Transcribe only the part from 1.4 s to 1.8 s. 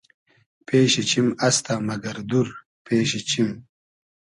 استۂ